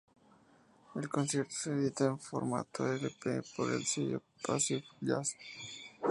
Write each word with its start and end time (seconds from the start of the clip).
El 0.95 1.07
concierto 1.09 1.53
se 1.55 1.69
edita 1.73 2.05
en 2.05 2.17
formato 2.17 2.87
Lp 2.91 3.43
por 3.55 3.71
el 3.71 3.85
sello 3.85 4.23
"Pacific 4.43 4.83
Jazz". 4.99 5.35